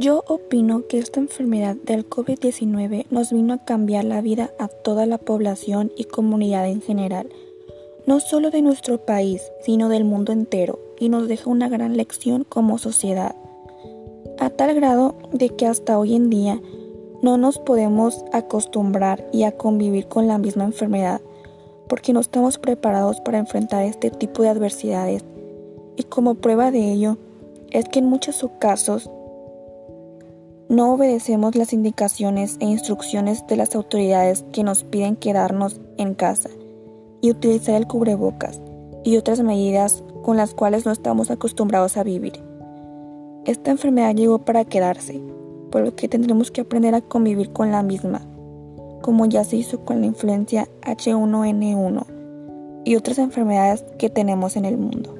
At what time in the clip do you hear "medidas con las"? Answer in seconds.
39.40-40.52